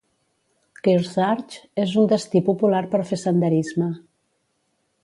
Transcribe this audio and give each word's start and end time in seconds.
Kearsarge 0.87 1.83
és 1.83 1.93
un 2.05 2.09
destí 2.15 2.43
popular 2.49 2.83
per 2.95 3.05
fer 3.13 3.21
senderisme. 3.27 3.93